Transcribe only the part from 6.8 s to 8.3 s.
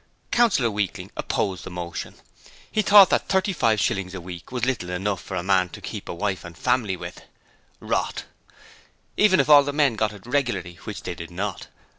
with (Rot),